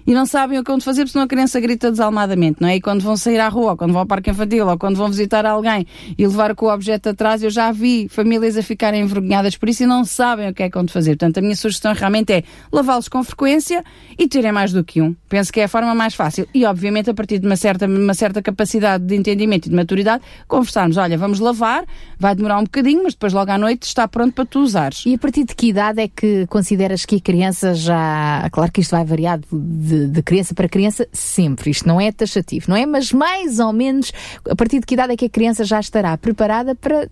e 0.07 0.13
não 0.13 0.27
sabem 0.27 0.59
o 0.59 0.65
que 0.65 0.71
vão 0.71 0.81
fazer, 0.81 1.03
porque 1.03 1.13
senão 1.13 1.25
a 1.25 1.29
criança 1.29 1.59
grita 1.61 1.91
desalmadamente, 1.91 2.61
não 2.61 2.69
é? 2.69 2.77
E 2.77 2.81
quando 2.81 3.01
vão 3.01 3.17
sair 3.17 3.39
à 3.39 3.49
rua, 3.49 3.73
ou 3.73 3.77
quando 3.77 3.93
vão 3.93 4.01
ao 4.01 4.07
parque 4.07 4.31
infantil, 4.31 4.67
ou 4.69 4.79
quando 4.79 4.97
vão 4.97 5.09
visitar 5.09 5.47
alguém 5.47 5.87
e 6.17 6.27
levar 6.27 6.55
com 6.55 6.67
o 6.67 6.73
objeto 6.73 7.09
atrás, 7.09 7.43
eu 7.43 7.51
já 7.51 7.73
vi 7.73 8.09
famílias 8.09 8.57
a 8.57 8.63
ficarem 8.63 9.03
envergonhadas 9.03 9.57
por 9.57 9.69
isso 9.69 9.83
e 9.83 9.87
não 9.87 10.05
sabem 10.05 10.49
o 10.49 10.55
que 10.55 10.63
é 10.63 10.69
que 10.69 10.77
vão 10.77 10.87
fazer. 10.89 11.13
Portanto, 11.13 11.39
a 11.39 11.41
minha 11.41 11.57
sugestão 11.57 11.95
realmente 11.95 12.33
é 12.33 12.43
lavá-los 12.71 13.09
com 13.09 13.23
frequência 13.25 13.85
e 14.19 14.29
terem 14.29 14.53
mais 14.53 14.73
do 14.73 14.85
que 14.85 15.01
um. 15.01 15.15
Penso 15.29 15.53
que 15.53 15.61
é 15.61 15.65
a 15.65 15.69
forma 15.69 15.95
mais 15.95 16.15
fácil. 16.15 16.47
E, 16.55 16.65
obviamente, 16.65 17.11
a 17.11 17.15
partir 17.15 17.39
de 17.39 17.47
uma 17.47 17.57
certa, 17.57 17.87
uma 17.87 18.15
certa 18.15 18.43
capacidade 18.43 19.05
de 19.05 19.15
entendimento 19.15 19.67
e 19.67 19.71
de 19.71 19.75
maturidade, 19.75 20.23
conversarmos, 20.47 20.97
olha, 20.97 21.17
vamos 21.17 21.41
lavar, 21.41 21.85
vai 22.19 22.35
demorar 22.35 22.59
um 22.59 22.65
bocadinho, 22.65 23.03
mas 23.03 23.15
depois 23.15 23.33
logo 23.33 23.51
à 23.51 23.59
noite 23.59 23.85
está 23.85 24.07
pronto 24.07 24.35
para 24.35 24.45
tu 24.45 24.61
usares. 24.61 25.05
E 25.07 25.15
a 25.15 25.19
partir 25.19 25.45
de 25.45 25.55
que 25.55 25.69
idade 25.69 26.01
é 26.01 26.09
que 26.09 26.47
consideras 26.47 27.05
que 27.05 27.17
a 27.17 27.21
criança 27.21 27.75
já... 27.75 28.49
Claro 28.53 28.71
que 28.71 28.81
isto 28.81 28.91
vai 28.91 29.05
variar 29.05 29.39
de 29.39 29.47
de, 29.95 30.09
de, 30.09 30.23
criança 30.23 30.55
para 30.55 30.69
criança 30.69 31.07
sempre. 31.13 31.71
Isto 31.71 31.87
não 31.87 32.01
é 32.01 32.11
taxativo, 32.11 32.67
não 32.69 32.77
é? 32.77 32.85
Mas 32.87 33.13
mais 33.13 33.59
ou 33.59 33.73
menos, 33.73 34.13
a 34.49 34.57
partir 34.57 34.81
de 34.81 34.87
que 34.87 34.95
idade 34.95 35.13
é 35.13 35.17
que 35.17 35.27
a 35.27 35.31
criança 35.31 35.65
já 35.65 35.81
estará 35.81 36.17
preparada 36.17 36.75
para 36.75 37.09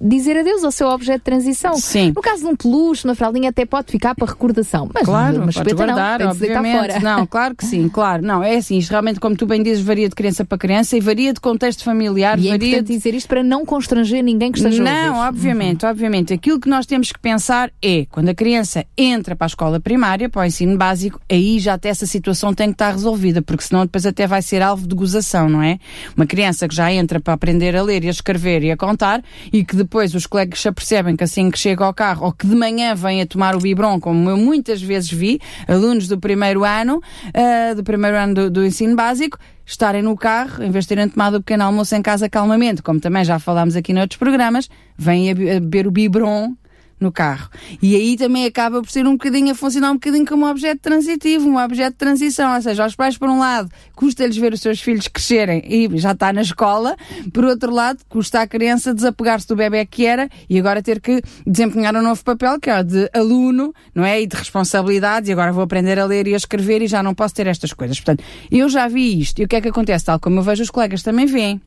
dizer 0.00 0.38
adeus 0.38 0.64
ao 0.64 0.72
seu 0.72 0.88
objeto 0.88 1.18
de 1.18 1.24
transição. 1.24 1.74
Sim. 1.74 2.12
No 2.16 2.22
caso 2.22 2.42
de 2.42 2.48
um 2.48 2.56
peluche, 2.56 3.04
uma 3.04 3.14
fraldinha 3.14 3.50
até 3.50 3.66
pode 3.66 3.92
ficar 3.92 4.14
para 4.14 4.26
recordação. 4.26 4.88
Mas 4.92 5.04
claro, 5.04 5.42
uma 5.42 5.52
pode 5.52 5.74
guardar, 5.74 6.20
não, 6.20 6.30
obviamente. 6.30 7.02
Não, 7.02 7.26
claro 7.26 7.54
que 7.54 7.64
sim, 7.64 7.88
claro. 7.88 8.22
Não, 8.22 8.42
é 8.42 8.56
assim, 8.56 8.78
isto 8.78 8.90
realmente, 8.90 9.20
como 9.20 9.36
tu 9.36 9.46
bem 9.46 9.62
dizes, 9.62 9.84
varia 9.84 10.08
de 10.08 10.14
criança 10.14 10.44
para 10.44 10.56
criança 10.56 10.96
e 10.96 11.00
varia 11.00 11.32
de 11.32 11.40
contexto 11.40 11.84
familiar. 11.84 12.38
E 12.38 12.48
é 12.48 12.50
varia 12.52 12.78
é 12.78 12.82
de... 12.82 12.94
dizer 12.94 13.14
isto 13.14 13.28
para 13.28 13.42
não 13.42 13.66
constranger 13.66 14.24
ninguém 14.24 14.50
que 14.50 14.58
esteja 14.58 14.82
Não, 14.82 15.18
obviamente, 15.18 15.84
uhum. 15.84 15.90
obviamente. 15.90 16.32
Aquilo 16.32 16.58
que 16.58 16.68
nós 16.68 16.86
temos 16.86 17.12
que 17.12 17.18
pensar 17.18 17.70
é, 17.82 18.06
quando 18.10 18.30
a 18.30 18.34
criança 18.34 18.84
entra 18.96 19.36
para 19.36 19.44
a 19.44 19.48
escola 19.48 19.78
primária, 19.78 20.28
para 20.28 20.42
o 20.42 20.44
ensino 20.44 20.76
básico, 20.78 21.20
aí 21.30 21.58
já 21.58 21.74
até 21.74 21.90
essa 21.90 22.06
situação 22.06 22.54
tem 22.54 22.68
que 22.68 22.74
estar 22.74 22.92
resolvida, 22.92 23.42
porque 23.42 23.64
senão 23.64 23.82
depois 23.82 24.06
até 24.06 24.26
vai 24.26 24.40
ser 24.40 24.62
alvo 24.62 24.86
de 24.86 24.94
gozação, 24.94 25.48
não 25.48 25.62
é? 25.62 25.78
Uma 26.16 26.26
criança 26.26 26.66
que 26.66 26.74
já 26.74 26.90
entra 26.92 27.20
para 27.20 27.34
aprender 27.34 27.76
a 27.76 27.82
ler 27.82 28.04
e 28.04 28.08
a 28.08 28.10
escrever 28.10 28.62
e 28.62 28.70
a 28.70 28.76
contar 28.76 29.22
e 29.52 29.64
que 29.64 29.76
depois 29.76 29.89
os 29.98 30.26
colegas 30.26 30.60
já 30.60 30.72
percebem 30.72 31.16
que 31.16 31.24
assim 31.24 31.50
que 31.50 31.58
chega 31.58 31.84
ao 31.84 31.92
carro 31.92 32.26
ou 32.26 32.32
que 32.32 32.46
de 32.46 32.54
manhã 32.54 32.94
vem 32.94 33.20
a 33.20 33.26
tomar 33.26 33.54
o 33.54 33.58
biberon, 33.58 34.00
como 34.00 34.30
eu 34.30 34.36
muitas 34.36 34.80
vezes 34.80 35.10
vi, 35.10 35.40
alunos 35.66 36.08
do 36.08 36.18
primeiro 36.18 36.64
ano, 36.64 36.98
uh, 36.98 37.74
do 37.74 37.82
primeiro 37.82 38.16
ano 38.16 38.34
do, 38.34 38.50
do 38.50 38.64
ensino 38.64 38.94
básico, 38.94 39.38
estarem 39.64 40.02
no 40.02 40.16
carro, 40.16 40.62
em 40.62 40.70
vez 40.70 40.84
de 40.84 40.88
terem 40.90 41.08
tomado 41.08 41.36
o 41.36 41.40
pequeno 41.40 41.64
almoço 41.64 41.94
em 41.94 42.02
casa 42.02 42.28
calmamente, 42.28 42.82
como 42.82 43.00
também 43.00 43.24
já 43.24 43.38
falámos 43.38 43.76
aqui 43.76 43.92
noutros 43.92 44.18
programas, 44.18 44.68
vêm 44.96 45.30
a 45.30 45.34
beber 45.34 45.86
o 45.86 45.90
biberon 45.90 46.54
no 47.00 47.10
carro. 47.10 47.48
E 47.80 47.96
aí 47.96 48.16
também 48.16 48.44
acaba 48.44 48.82
por 48.82 48.90
ser 48.90 49.06
um 49.06 49.12
bocadinho 49.12 49.52
a 49.52 49.54
funcionar 49.54 49.90
um 49.90 49.94
bocadinho 49.94 50.26
como 50.26 50.44
um 50.44 50.50
objeto 50.50 50.80
transitivo, 50.80 51.48
um 51.48 51.58
objeto 51.58 51.92
de 51.92 51.98
transição. 51.98 52.54
Ou 52.54 52.62
seja, 52.62 52.84
aos 52.84 52.94
pais, 52.94 53.16
por 53.16 53.28
um 53.28 53.38
lado, 53.38 53.70
custa-lhes 53.96 54.36
ver 54.36 54.52
os 54.52 54.60
seus 54.60 54.80
filhos 54.80 55.08
crescerem 55.08 55.62
e 55.64 55.98
já 55.98 56.12
está 56.12 56.32
na 56.32 56.42
escola, 56.42 56.96
por 57.32 57.44
outro 57.44 57.72
lado, 57.72 58.00
custa 58.08 58.42
à 58.42 58.46
criança 58.46 58.94
desapegar-se 58.94 59.48
do 59.48 59.56
bebê 59.56 59.84
que 59.86 60.04
era 60.06 60.28
e 60.48 60.58
agora 60.58 60.82
ter 60.82 61.00
que 61.00 61.22
desempenhar 61.46 61.96
um 61.96 62.02
novo 62.02 62.22
papel, 62.22 62.60
que 62.60 62.68
é 62.68 62.80
o 62.80 62.84
de 62.84 63.10
aluno, 63.14 63.74
não 63.94 64.04
é? 64.04 64.20
E 64.20 64.26
de 64.26 64.36
responsabilidades, 64.36 65.28
e 65.28 65.32
agora 65.32 65.52
vou 65.52 65.62
aprender 65.62 65.98
a 65.98 66.04
ler 66.04 66.26
e 66.26 66.34
a 66.34 66.36
escrever 66.36 66.82
e 66.82 66.86
já 66.86 67.02
não 67.02 67.14
posso 67.14 67.34
ter 67.34 67.46
estas 67.46 67.72
coisas. 67.72 67.98
Portanto, 67.98 68.22
eu 68.50 68.68
já 68.68 68.86
vi 68.88 69.20
isto. 69.20 69.40
E 69.40 69.44
o 69.44 69.48
que 69.48 69.56
é 69.56 69.60
que 69.60 69.68
acontece? 69.68 70.04
Tal 70.04 70.20
como 70.20 70.38
eu 70.38 70.42
vejo 70.42 70.62
os 70.62 70.70
colegas 70.70 71.02
também 71.02 71.26
veem 71.26 71.60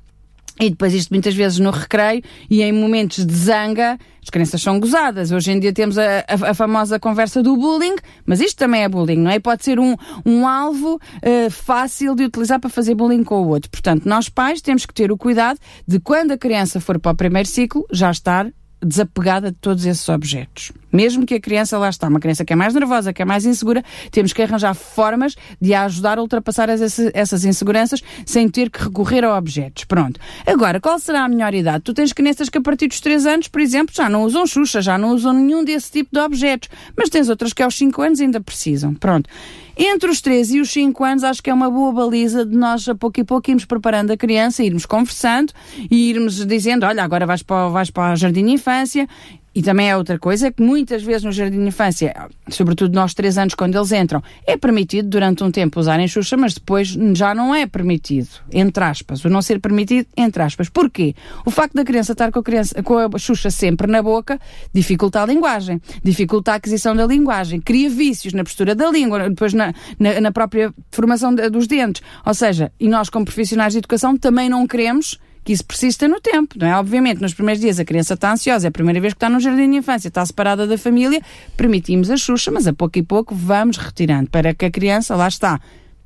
E 0.60 0.70
depois 0.70 0.94
isto 0.94 1.10
muitas 1.10 1.34
vezes 1.34 1.58
no 1.60 1.72
recreio 1.72 2.22
e 2.50 2.62
em 2.62 2.72
momentos 2.72 3.26
de 3.26 3.34
zanga, 3.34 3.98
as 4.22 4.30
crianças 4.30 4.62
são 4.62 4.80
gozadas. 4.80 5.32
Hoje 5.32 5.52
em 5.52 5.60
dia 5.60 5.74
temos 5.74 5.98
a, 5.98 6.20
a, 6.20 6.52
a 6.52 6.54
famosa 6.54 7.00
conversa 7.00 7.42
do 7.42 7.58
bullying, 7.58 7.96
mas 8.26 8.40
isto 8.40 8.58
também 8.58 8.84
é 8.84 8.90
bullying, 8.90 9.18
não 9.18 9.32
é? 9.32 9.40
Pode 9.40 9.64
ser 9.64 9.80
um, 9.80 9.96
um 10.26 10.48
alvo 10.48 10.96
uh, 10.96 11.50
fácil 11.50 12.16
de 12.16 12.26
utilizar 12.26 12.60
para 12.60 12.70
fazer 12.70 12.94
bullying 12.94 13.24
com 13.24 13.42
o 13.42 13.48
outro. 13.48 13.70
Portanto, 13.70 14.06
nós 14.06 14.30
pais 14.30 14.62
temos 14.62 14.86
que 14.86 14.94
ter 14.94 15.12
o 15.12 15.18
cuidado 15.18 15.60
de 15.88 16.00
quando 16.00 16.32
a 16.32 16.38
criança 16.38 16.80
for 16.80 17.00
para 17.00 17.12
o 17.12 17.16
primeiro 17.16 17.48
ciclo, 17.48 17.86
já 17.92 18.12
estar 18.12 18.48
desapegada 18.84 19.52
de 19.52 19.58
todos 19.58 19.86
esses 19.86 20.08
objetos. 20.10 20.72
Mesmo 20.92 21.26
que 21.26 21.34
a 21.34 21.40
criança 21.40 21.78
lá 21.78 21.90
está, 21.90 22.08
uma 22.08 22.20
criança 22.20 22.46
que 22.46 22.54
é 22.54 22.56
mais 22.56 22.74
nervosa, 22.74 23.12
que 23.12 23.22
é 23.22 23.26
mais 23.26 23.46
insegura, 23.46 23.84
temos 24.12 24.32
que 24.32 24.42
arranjar 24.42 24.76
formas 24.76 25.36
de 25.60 25.74
a 25.74 25.86
ajudar 25.86 26.20
a 26.20 26.22
ultrapassar 26.22 26.70
essas 26.70 27.46
inseguranças 27.46 28.02
sem 28.26 28.48
ter 28.48 28.70
que 28.70 28.84
recorrer 28.84 29.24
a 29.24 29.36
objetos. 29.36 29.86
Pronto. 29.86 30.20
Agora, 30.46 30.80
qual 30.80 31.00
será 31.00 31.24
a 31.24 31.28
melhor 31.28 31.54
idade? 31.54 31.84
Tu 31.84 31.94
tens 31.94 32.14
crianças 32.14 32.50
que 32.50 32.58
a 32.58 32.62
partir 32.62 32.88
dos 32.88 33.00
3 33.00 33.26
anos, 33.26 33.48
por 33.48 33.60
exemplo, 33.62 33.96
já 33.96 34.08
não 34.08 34.24
usam 34.24 34.46
xuxa, 34.46 34.82
já 34.82 34.98
não 34.98 35.16
usam 35.16 35.34
nenhum 35.34 35.64
desse 35.64 35.92
tipo 35.92 36.10
de 36.14 36.20
objetos, 36.20 36.70
mas 36.96 37.10
tens 37.10 37.28
outras 37.28 37.54
que 37.54 37.64
aos 37.64 37.76
5 37.76 38.02
anos 38.02 38.22
ainda 38.22 38.40
precisam. 38.40 38.94
Pronto. 38.94 39.30
Entre 39.76 40.10
os 40.10 40.22
3 40.22 40.52
e 40.52 40.60
os 40.60 40.72
5 40.72 41.04
anos, 41.04 41.24
acho 41.24 41.42
que 41.42 41.50
é 41.50 41.54
uma 41.54 41.70
boa 41.70 41.92
baliza 41.92 42.46
de 42.46 42.56
nós, 42.56 42.88
a 42.88 42.94
pouco 42.94 43.20
e 43.20 43.24
pouco, 43.24 43.50
irmos 43.50 43.66
preparando 43.66 44.12
a 44.12 44.18
criança, 44.18 44.64
irmos 44.64 44.86
conversando 44.86 45.52
e 45.90 46.12
irmos 46.12 46.46
dizendo: 46.46 46.86
olha, 46.86 47.04
agora 47.04 47.26
vais 47.26 47.42
para, 47.42 47.70
vais 47.70 47.90
para 47.90 48.14
o 48.14 48.16
jardim 48.16 48.46
de 48.46 48.52
infância 48.52 49.08
e 49.56 49.62
também 49.62 49.90
é 49.90 49.96
outra 49.96 50.18
coisa 50.18 50.52
que 50.52 50.64
muitas 50.64 51.04
vezes 51.04 51.24
no 51.24 51.32
jardim 51.32 51.60
de 51.60 51.68
infância, 51.68 52.14
sobretudo 52.50 52.96
nós 52.96 53.14
três 53.14 53.38
anos 53.38 53.54
quando 53.54 53.76
eles 53.76 53.92
entram, 53.92 54.22
é 54.48 54.58
permitido 54.58 55.10
durante 55.10 55.44
um 55.44 55.52
tempo 55.52 55.80
usarem 55.80 56.08
Xuxa, 56.08 56.36
mas 56.36 56.54
depois 56.56 56.98
já 57.16 57.36
não 57.36 57.54
é 57.54 57.68
permitido, 57.68 58.30
entre 58.52 58.84
aspas. 58.84 59.24
O 59.24 59.30
não 59.30 59.42
ser 59.42 59.60
permitido, 59.60 60.08
entre 60.18 60.42
aspas. 60.42 60.70
Porquê? 60.70 61.16
O 61.46 61.52
facto 61.52 61.76
da 61.76 61.84
criança 61.84 62.14
estar 62.14 62.32
com 62.32 62.40
a, 62.40 62.44
criança, 62.44 62.82
com 62.82 62.98
a 62.98 63.10
Xuxa 63.18 63.52
sempre 63.52 63.88
na 63.88 64.02
boca 64.02 64.40
dificulta 64.74 65.22
a 65.22 65.26
linguagem, 65.26 65.82
dificulta 66.04 66.54
a 66.54 66.56
aquisição 66.56 66.96
da 66.96 67.06
linguagem, 67.06 67.62
cria 67.62 67.90
vícios 67.90 68.34
na 68.34 68.44
postura 68.44 68.74
da 68.74 68.90
língua, 68.90 69.30
depois 69.30 69.54
na, 69.54 69.74
na, 70.00 70.20
na 70.20 70.32
própria 70.32 70.74
formação 70.92 71.34
dos 71.34 71.68
dentes. 71.68 72.02
Ou 72.26 72.34
seja, 72.34 72.72
e 72.80 72.88
nós 72.88 73.10
como 73.10 73.26
profissionais 73.26 73.74
de 73.74 73.80
educação 73.80 74.18
também 74.18 74.50
não 74.50 74.66
queremos 74.66 75.20
que 75.44 75.54
isso 75.54 75.66
persista 75.66 76.08
no 76.08 76.20
tempo, 76.20 76.56
não 76.58 76.68
é? 76.68 76.76
Obviamente, 76.76 77.22
nos 77.22 77.34
primeiros 77.34 77.62
dias 77.62 77.80
a 77.80 77.86
criança 77.86 78.14
está 78.14 78.32
ansiosa, 78.32 78.68
é 78.68 78.70
a 78.70 78.72
primeira 78.72 79.00
vez 79.00 79.14
que 79.14 79.18
está 79.18 79.30
no 79.30 79.40
jardim 79.40 79.70
de 79.70 79.78
infância, 79.78 80.08
está 80.08 80.26
separada 80.26 80.66
da 80.66 80.78
família, 80.78 81.22
permitimos 81.58 82.10
a 82.10 82.18
Xuxa, 82.18 82.52
mas 82.52 82.68
a 82.68 82.74
pouco 82.74 82.98
e 82.98 83.04
pouco 83.04 83.36
vamos 83.36 83.78
retirando 83.78 84.30
para 84.30 84.54
que 84.54 84.66
a 84.66 84.72
criança, 84.72 85.16
lá 85.16 85.28
está, 85.28 85.60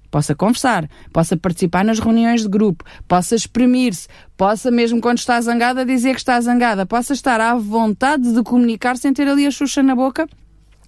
possa 0.10 0.34
conversar, 0.34 0.90
possa 1.14 1.38
participar 1.38 1.86
nas 1.86 2.00
reuniões 2.00 2.42
de 2.42 2.50
grupo, 2.50 2.84
possa 3.08 3.36
exprimir-se, 3.36 4.08
possa 4.36 4.72
mesmo 4.72 5.00
quando 5.02 5.20
está 5.20 5.40
zangada 5.42 5.86
dizer 5.86 6.14
que 6.14 6.20
está 6.20 6.40
zangada, 6.42 6.86
possa 6.86 7.14
estar 7.14 7.40
à 7.40 7.56
vontade 7.56 8.34
de 8.34 8.42
comunicar 8.44 8.98
sem 8.98 9.14
ter 9.14 9.28
ali 9.28 9.46
a 9.46 9.52
Xuxa 9.52 9.84
na 9.84 9.96
boca 9.96 10.28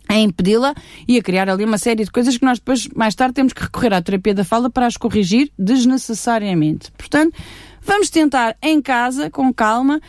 a 0.09 0.17
impedi-la 0.17 0.73
e 1.07 1.19
a 1.19 1.21
criar 1.21 1.47
ali 1.47 1.63
uma 1.63 1.77
série 1.77 2.03
de 2.03 2.09
coisas 2.09 2.35
que 2.35 2.43
nós 2.43 2.57
depois, 2.57 2.87
mais 2.95 3.13
tarde, 3.13 3.35
temos 3.35 3.53
que 3.53 3.61
recorrer 3.61 3.93
à 3.93 4.01
terapia 4.01 4.33
da 4.33 4.43
fala 4.43 4.67
para 4.67 4.87
as 4.87 4.97
corrigir 4.97 5.51
desnecessariamente. 5.57 6.91
Portanto, 6.97 7.37
Vamos 7.81 8.09
tentar 8.09 8.55
em 8.61 8.81
casa, 8.81 9.29
com 9.29 9.53
calma, 9.53 10.01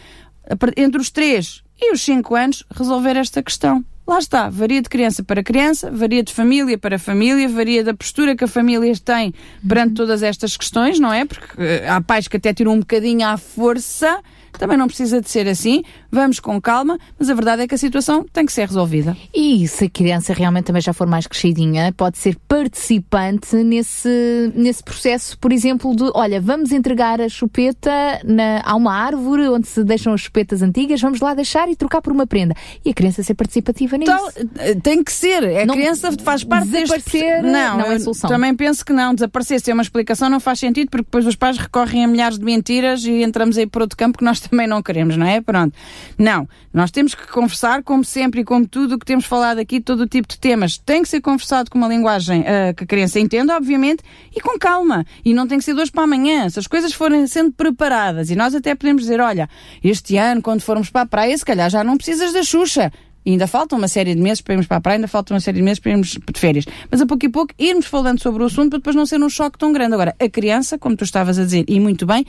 entre 0.76 1.00
os 1.00 1.10
3 1.10 1.62
e 1.80 1.92
os 1.92 2.02
5 2.02 2.34
anos, 2.34 2.64
resolver 2.70 3.16
esta 3.16 3.42
questão. 3.42 3.84
Lá 4.06 4.18
está, 4.18 4.50
varia 4.50 4.82
de 4.82 4.88
criança 4.88 5.22
para 5.22 5.40
criança, 5.40 5.88
varia 5.88 6.22
de 6.22 6.34
família 6.34 6.76
para 6.76 6.98
família, 6.98 7.48
varia 7.48 7.84
da 7.84 7.94
postura 7.94 8.34
que 8.34 8.42
a 8.42 8.48
família 8.48 8.92
tem 8.96 9.32
perante 9.66 9.94
todas 9.94 10.22
estas 10.24 10.56
questões, 10.56 10.98
não 10.98 11.12
é? 11.12 11.24
Porque 11.24 11.62
eh, 11.62 11.88
há 11.88 12.00
pais 12.00 12.26
que 12.26 12.36
até 12.36 12.52
tiram 12.52 12.72
um 12.72 12.80
bocadinho 12.80 13.24
à 13.24 13.36
força 13.36 14.20
também 14.58 14.76
não 14.76 14.86
precisa 14.86 15.20
de 15.20 15.30
ser 15.30 15.48
assim, 15.48 15.82
vamos 16.10 16.40
com 16.40 16.60
calma, 16.60 16.98
mas 17.18 17.30
a 17.30 17.34
verdade 17.34 17.62
é 17.62 17.68
que 17.68 17.74
a 17.74 17.78
situação 17.78 18.24
tem 18.32 18.44
que 18.44 18.52
ser 18.52 18.66
resolvida. 18.66 19.16
E 19.34 19.66
se 19.68 19.84
a 19.84 19.90
criança 19.90 20.32
realmente 20.32 20.64
também 20.64 20.82
já 20.82 20.92
for 20.92 21.06
mais 21.06 21.26
crescidinha, 21.26 21.92
pode 21.96 22.18
ser 22.18 22.36
participante 22.48 23.56
nesse, 23.56 24.52
nesse 24.54 24.82
processo, 24.82 25.38
por 25.38 25.52
exemplo, 25.52 25.94
de 25.94 26.10
olha, 26.14 26.40
vamos 26.40 26.72
entregar 26.72 27.20
a 27.20 27.28
chupeta 27.28 27.90
na, 28.24 28.62
a 28.64 28.74
uma 28.74 28.94
árvore 28.94 29.48
onde 29.48 29.66
se 29.66 29.82
deixam 29.84 30.12
as 30.12 30.20
chupetas 30.20 30.62
antigas, 30.62 31.00
vamos 31.00 31.20
lá 31.20 31.34
deixar 31.34 31.68
e 31.68 31.76
trocar 31.76 32.02
por 32.02 32.12
uma 32.12 32.26
prenda. 32.26 32.54
E 32.84 32.90
a 32.90 32.94
criança 32.94 33.22
ser 33.22 33.34
participativa 33.34 33.96
nisso. 33.96 34.12
Então, 34.12 34.80
tem 34.82 35.02
que 35.02 35.12
ser. 35.12 35.44
A 35.44 35.66
não, 35.66 35.74
criança 35.74 36.10
faz 36.22 36.44
parte 36.44 36.68
desaparecer 36.68 37.42
deste... 37.42 37.52
Não, 37.52 37.78
não 37.78 37.92
é 37.92 37.98
solução. 37.98 38.28
Também 38.28 38.54
penso 38.54 38.84
que 38.84 38.92
não. 38.92 39.14
Desaparecer 39.14 39.60
sem 39.60 39.72
uma 39.74 39.82
explicação 39.82 40.28
não 40.28 40.40
faz 40.40 40.58
sentido, 40.58 40.90
porque 40.90 41.04
depois 41.04 41.26
os 41.26 41.36
pais 41.36 41.58
recorrem 41.58 42.04
a 42.04 42.08
milhares 42.08 42.38
de 42.38 42.44
mentiras 42.44 43.04
e 43.04 43.22
entramos 43.22 43.56
aí 43.56 43.66
por 43.66 43.82
outro 43.82 43.96
campo 43.96 44.18
que 44.18 44.24
nós 44.24 44.39
também 44.48 44.66
não 44.66 44.82
queremos, 44.82 45.16
não 45.16 45.26
é? 45.26 45.40
Pronto. 45.40 45.74
Não. 46.18 46.48
Nós 46.72 46.90
temos 46.90 47.14
que 47.14 47.26
conversar, 47.26 47.82
como 47.82 48.04
sempre 48.04 48.42
e 48.42 48.44
como 48.44 48.66
tudo 48.66 48.94
o 48.94 48.98
que 48.98 49.04
temos 49.04 49.24
falado 49.24 49.58
aqui, 49.58 49.80
todo 49.80 50.00
o 50.00 50.06
tipo 50.06 50.28
de 50.28 50.38
temas. 50.38 50.78
Tem 50.78 51.02
que 51.02 51.08
ser 51.08 51.20
conversado 51.20 51.70
com 51.70 51.78
uma 51.78 51.88
linguagem 51.88 52.40
uh, 52.42 52.74
que 52.76 52.84
a 52.84 52.86
criança 52.86 53.18
entenda, 53.18 53.56
obviamente, 53.56 54.02
e 54.34 54.40
com 54.40 54.58
calma. 54.58 55.04
E 55.24 55.34
não 55.34 55.46
tem 55.46 55.58
que 55.58 55.64
ser 55.64 55.74
de 55.74 55.80
hoje 55.80 55.90
para 55.90 56.04
amanhã. 56.04 56.48
Se 56.48 56.58
as 56.58 56.66
coisas 56.66 56.92
forem 56.92 57.26
sendo 57.26 57.52
preparadas, 57.52 58.30
e 58.30 58.36
nós 58.36 58.54
até 58.54 58.74
podemos 58.74 59.02
dizer, 59.02 59.20
olha, 59.20 59.48
este 59.82 60.16
ano, 60.16 60.40
quando 60.40 60.60
formos 60.60 60.90
para 60.90 61.02
a 61.02 61.06
praia, 61.06 61.36
se 61.36 61.44
calhar 61.44 61.68
já 61.68 61.82
não 61.82 61.96
precisas 61.96 62.32
da 62.32 62.42
Xuxa. 62.42 62.92
Ainda 63.26 63.46
falta 63.46 63.76
uma 63.76 63.86
série 63.86 64.14
de 64.14 64.20
meses 64.20 64.40
para 64.40 64.54
irmos 64.54 64.66
para 64.66 64.78
a 64.78 64.80
praia, 64.80 64.96
ainda 64.96 65.08
falta 65.08 65.34
uma 65.34 65.40
série 65.40 65.58
de 65.58 65.62
meses 65.62 65.78
para 65.78 65.92
irmos 65.92 66.08
de 66.10 66.40
férias. 66.40 66.64
Mas 66.90 67.00
a 67.00 67.06
pouco 67.06 67.26
e 67.26 67.28
pouco 67.28 67.52
irmos 67.58 67.86
falando 67.86 68.20
sobre 68.20 68.42
o 68.42 68.46
assunto 68.46 68.70
para 68.70 68.78
depois 68.78 68.96
não 68.96 69.04
ser 69.04 69.20
um 69.22 69.28
choque 69.28 69.58
tão 69.58 69.72
grande. 69.72 69.94
Agora, 69.94 70.14
a 70.18 70.28
criança, 70.28 70.78
como 70.78 70.96
tu 70.96 71.04
estavas 71.04 71.38
a 71.38 71.44
dizer, 71.44 71.64
e 71.68 71.78
muito 71.78 72.06
bem, 72.06 72.24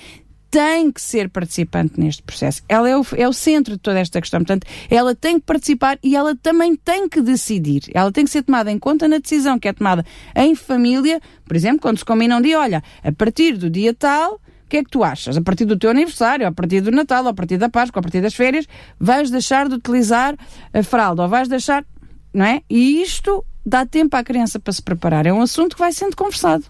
tem 0.51 0.91
que 0.91 1.01
ser 1.01 1.29
participante 1.29 1.98
neste 1.98 2.22
processo. 2.22 2.62
Ela 2.67 2.89
é 2.89 2.98
o, 2.98 3.05
é 3.15 3.27
o 3.27 3.31
centro 3.31 3.75
de 3.75 3.79
toda 3.79 3.98
esta 4.00 4.20
questão. 4.20 4.41
Portanto, 4.41 4.67
ela 4.89 5.15
tem 5.15 5.39
que 5.39 5.46
participar 5.46 5.98
e 6.03 6.13
ela 6.13 6.36
também 6.36 6.75
tem 6.75 7.08
que 7.08 7.22
decidir. 7.22 7.84
Ela 7.93 8.12
tem 8.12 8.25
que 8.25 8.31
ser 8.31 8.43
tomada 8.43 8.70
em 8.70 8.77
conta 8.77 9.08
na 9.08 9.17
decisão 9.17 9.58
que 9.58 9.70
é 9.70 9.74
tomada 9.74 10.05
em 10.36 10.53
família. 10.53 11.22
Por 11.46 11.55
exemplo, 11.55 11.79
quando 11.79 12.00
se 12.00 12.05
combina 12.05 12.36
um 12.36 12.41
dia, 12.41 12.60
olha, 12.60 12.84
a 13.01 13.12
partir 13.13 13.58
do 13.58 13.70
dia 13.70 13.93
tal, 13.93 14.34
o 14.34 14.70
que 14.70 14.77
é 14.77 14.84
que 14.84 14.89
tu 14.89 15.05
achas? 15.05 15.38
A 15.38 15.41
partir 15.41 15.63
do 15.63 15.77
teu 15.77 15.89
aniversário, 15.89 16.46
a 16.46 16.51
partir 16.51 16.81
do 16.81 16.91
Natal, 16.91 17.25
a 17.27 17.34
partir 17.34 17.58
da 17.58 17.70
Páscoa, 17.70 18.01
a 18.01 18.03
partir 18.03 18.22
das 18.22 18.34
férias, 18.34 18.67
vais 19.00 19.31
deixar 19.31 19.70
de 19.70 19.75
utilizar 19.75 20.36
a 20.74 20.84
fralda 20.84 21.24
ou 21.24 21.29
vais 21.29 21.48
deixar, 21.48 21.86
não 22.34 22.46
é? 22.46 22.62
E 22.70 23.01
isto 23.01 23.46
dá 23.65 23.86
tempo 23.86 24.17
à 24.17 24.24
criança 24.24 24.60
para 24.60 24.74
se 24.74 24.81
preparar. 24.81 25.25
É 25.25 25.31
um 25.31 25.41
assunto 25.41 25.75
que 25.75 25.79
vai 25.79 25.93
sendo 25.93 26.15
conversado. 26.15 26.65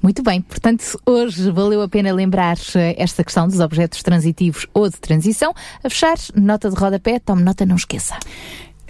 Muito 0.00 0.22
bem, 0.22 0.40
portanto, 0.40 0.98
hoje 1.04 1.50
valeu 1.50 1.82
a 1.82 1.88
pena 1.88 2.12
lembrar 2.12 2.56
eh, 2.74 2.94
esta 2.98 3.24
questão 3.24 3.48
dos 3.48 3.60
objetos 3.60 4.02
transitivos 4.02 4.66
ou 4.72 4.88
de 4.88 4.96
transição. 4.98 5.52
A 5.82 5.90
fechar, 5.90 6.16
nota 6.34 6.70
de 6.70 6.76
rodapé, 6.76 7.18
tome 7.18 7.42
nota, 7.42 7.66
não 7.66 7.76
esqueça 7.76 8.16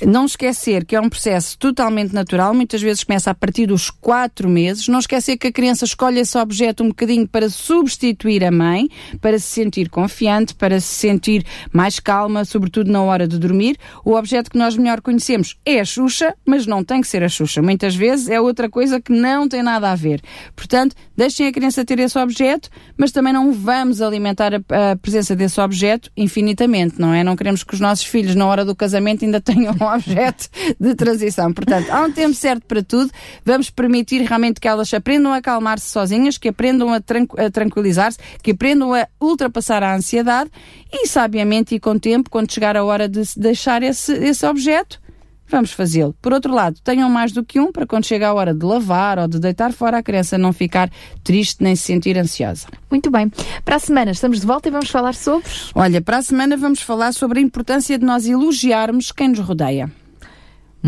não 0.05 0.27
esquecer 0.27 0.85
que 0.85 0.95
é 0.95 1.01
um 1.01 1.09
processo 1.09 1.57
totalmente 1.59 2.13
natural, 2.13 2.53
muitas 2.53 2.83
vezes 2.83 3.05
começa 3.05 3.31
a 3.31 3.35
partir 3.35 3.67
dos 3.67 3.91
quatro 3.91 4.49
meses. 4.49 4.89
Não 4.89 4.99
esquecer 4.99 5.37
que 5.37 5.47
a 5.47 5.53
criança 5.53 5.85
escolhe 5.85 6.21
esse 6.21 6.37
objeto 6.37 6.85
um 6.85 6.89
bocadinho 6.89 7.27
para 7.27 7.49
substituir 7.49 8.45
a 8.45 8.51
mãe, 8.51 8.89
para 9.21 9.39
se 9.39 9.47
sentir 9.47 9.89
confiante, 9.89 10.55
para 10.55 10.81
se 10.81 10.95
sentir 10.95 11.45
mais 11.73 11.99
calma, 11.99 12.45
sobretudo 12.45 12.91
na 12.91 13.03
hora 13.03 13.27
de 13.27 13.39
dormir. 13.39 13.79
O 14.05 14.15
objeto 14.15 14.51
que 14.51 14.59
nós 14.59 14.77
melhor 14.77 15.01
conhecemos 15.01 15.57
é 15.65 15.81
a 15.81 15.85
Xuxa, 15.85 16.35
mas 16.45 16.67
não 16.67 16.85
tem 16.85 17.01
que 17.01 17.09
ser 17.09 17.23
a 17.23 17.29
Xuxa. 17.29 17.63
Muitas 17.63 17.95
vezes 17.95 18.29
é 18.29 18.41
outra 18.41 18.69
coisa 18.69 19.01
que 19.01 19.13
não 19.13 19.49
tem 19.49 19.63
nada 19.63 19.91
a 19.91 19.95
ver. 19.95 20.21
Portanto, 20.55 20.95
deixem 21.17 21.47
a 21.47 21.53
criança 21.53 21.85
ter 21.85 21.99
esse 22.01 22.19
objeto, 22.19 22.69
mas 22.97 23.13
também 23.13 23.33
não 23.33 23.53
vamos 23.53 24.03
alimentar 24.03 24.53
a, 24.55 24.93
a 24.93 24.97
presença 24.97 25.35
desse 25.35 25.61
objeto 25.61 26.11
infinitamente, 26.17 27.01
não 27.01 27.15
é? 27.15 27.23
Não 27.23 27.37
queremos 27.37 27.63
que 27.63 27.75
os 27.75 27.81
nossos 27.81 28.05
filhos, 28.05 28.35
na 28.35 28.47
hora 28.47 28.65
do 28.65 28.75
casamento, 28.75 29.25
ainda 29.25 29.41
tenham 29.47 29.75
um 29.87 29.95
objeto 29.95 30.49
de 30.79 30.95
transição. 30.95 31.53
Portanto, 31.53 31.91
há 31.91 32.03
um 32.03 32.13
tempo 32.13 32.35
certo 32.35 32.67
para 32.67 32.83
tudo. 32.83 33.11
Vamos 33.45 33.71
permitir 33.71 34.23
realmente 34.23 34.61
que 34.61 34.69
elas 34.69 34.93
aprendam 34.93 35.33
a 35.33 35.37
acalmar-se 35.37 35.89
sozinhas, 35.89 36.39
que 36.39 36.49
aprendam 36.49 36.93
a, 36.93 36.97
a 36.97 37.51
tranquilizar-se, 37.51 38.19
que 38.43 38.51
aprendam 38.51 38.95
a 38.95 39.07
ultrapassar 39.21 39.83
a 39.83 39.95
ansiedade 39.95 40.51
e, 40.93 41.07
sabiamente 41.07 41.75
e 41.75 41.81
com 41.81 41.99
tempo, 41.99 42.31
quando 42.31 42.53
chegar 42.53 42.77
a 42.77 42.85
hora 42.85 43.09
de 43.09 43.23
deixar 43.37 43.83
esse, 43.83 44.13
esse 44.13 44.45
objeto, 44.47 45.01
vamos 45.49 45.73
fazê-lo. 45.73 46.15
Por 46.21 46.33
outro 46.33 46.53
lado, 46.53 46.81
tenham 46.83 47.09
mais 47.09 47.33
do 47.33 47.45
que 47.45 47.61
um 47.61 47.73
para 47.73 47.87
quando 47.87 48.05
chega 48.05 48.29
a 48.29 48.35
hora 48.35 48.55
de 48.55 48.65
lavar 48.65 49.19
ou 49.19 49.29
de 49.29 49.39
deitar 49.39 49.73
fora 49.73 49.99
a 49.99 50.03
criança 50.03 50.39
não 50.39 50.53
ficar 50.53 50.91
triste 51.23 51.63
nem 51.63 51.75
se 51.77 51.85
sentir 51.85 52.19
ansiosa. 52.19 52.67
Muito 52.91 53.11
bem. 53.11 53.31
Para 53.65 53.77
a 53.77 53.81
semana 53.81 54.11
estamos 54.11 54.41
de 54.41 54.47
volta 54.47 54.69
e 54.69 54.73
vamos 54.73 54.91
falar 54.91 55.15
sobre. 55.15 55.49
Olha, 55.75 56.01
para 56.01 56.19
a 56.19 56.23
semana 56.23 56.57
vamos 56.57 56.81
falar 56.81 57.13
sobre 57.13 57.39
a 57.39 57.43
importância 57.43 57.99
de 57.99 58.05
nós 58.05 58.27
elogiarmos 58.27 59.13
quem 59.13 59.29
nos 59.29 59.41
rodeia. 59.41 59.91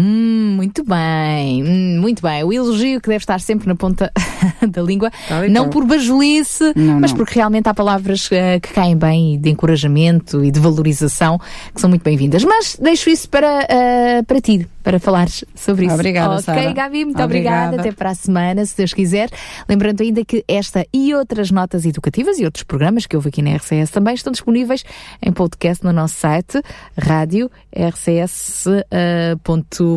Hum, 0.00 0.52
muito 0.54 0.84
bem, 0.84 1.64
hum, 1.64 2.00
muito 2.00 2.22
bem. 2.22 2.44
O 2.44 2.52
elogio 2.52 3.00
que 3.00 3.08
deve 3.08 3.22
estar 3.22 3.40
sempre 3.40 3.66
na 3.66 3.74
ponta 3.74 4.12
da 4.70 4.80
língua, 4.80 5.10
e 5.44 5.48
não 5.50 5.64
qual. 5.64 5.70
por 5.70 5.84
bajolice, 5.86 6.72
Não, 6.76 7.00
mas 7.00 7.10
não. 7.10 7.18
porque 7.18 7.34
realmente 7.34 7.68
há 7.68 7.74
palavras 7.74 8.28
eh, 8.30 8.60
que 8.60 8.72
caem 8.72 8.96
bem 8.96 9.40
de 9.40 9.50
encorajamento 9.50 10.44
e 10.44 10.52
de 10.52 10.60
valorização 10.60 11.40
que 11.74 11.80
são 11.80 11.90
muito 11.90 12.02
bem-vindas. 12.04 12.44
Mas 12.44 12.78
deixo 12.80 13.10
isso 13.10 13.28
para, 13.28 13.66
eh, 13.68 14.22
para 14.22 14.40
ti, 14.40 14.68
para 14.84 15.00
falares 15.00 15.44
sobre 15.54 15.86
isso. 15.86 15.94
Obrigada, 15.94 16.34
Ok, 16.34 16.42
Sara. 16.44 16.72
Gabi, 16.72 17.04
muito 17.04 17.20
obrigada. 17.20 17.66
Obrigada. 17.74 17.80
Até 17.80 17.90
para 17.92 18.10
a 18.10 18.14
semana, 18.14 18.64
se 18.64 18.76
Deus 18.76 18.94
quiser. 18.94 19.28
Lembrando 19.68 20.00
ainda 20.02 20.24
que 20.24 20.44
esta 20.46 20.86
e 20.94 21.12
outras 21.12 21.50
notas 21.50 21.84
educativas 21.84 22.38
e 22.38 22.44
outros 22.44 22.62
programas 22.62 23.04
que 23.04 23.16
houve 23.16 23.30
aqui 23.30 23.42
na 23.42 23.56
RCS 23.56 23.90
também 23.90 24.14
estão 24.14 24.30
disponíveis 24.32 24.84
em 25.20 25.32
podcast 25.32 25.82
no 25.84 25.92
nosso 25.92 26.14
site, 26.14 26.62
rádio 26.96 27.50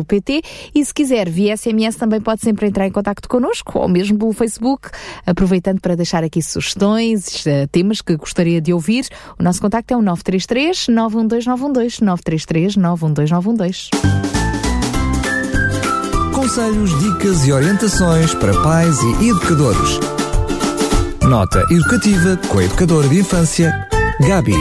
rcs.pt 0.00 0.42
e 0.74 0.84
se 0.84 0.94
quiser 0.94 1.28
via 1.28 1.56
SMS 1.56 1.96
também 1.96 2.20
pode 2.20 2.40
sempre 2.40 2.66
entrar 2.66 2.86
em 2.86 2.90
contacto 2.90 3.28
connosco 3.28 3.78
ou 3.78 3.88
mesmo 3.88 4.18
pelo 4.18 4.32
Facebook, 4.32 4.88
aproveitando 5.26 5.80
para 5.80 5.94
deixar 5.94 6.24
aqui 6.24 6.40
sugestões, 6.42 7.46
eh, 7.46 7.66
temas 7.66 8.00
que 8.00 8.16
gostaria 8.16 8.60
de 8.60 8.72
ouvir. 8.72 9.06
O 9.38 9.42
nosso 9.42 9.60
contacto 9.60 9.92
é 9.92 9.96
o 9.96 10.02
933 10.02 10.88
912 10.88 12.02
933 12.02 12.76
912 12.76 13.90
Conselhos, 16.32 16.98
dicas 16.98 17.46
e 17.46 17.52
orientações 17.52 18.34
para 18.34 18.52
pais 18.62 18.96
e 19.20 19.28
educadores. 19.28 20.00
Nota 21.22 21.64
educativa 21.70 22.36
com 22.48 22.58
a 22.58 22.64
educadora 22.64 23.08
de 23.08 23.20
infância, 23.20 23.88
Gabi. 24.26 24.56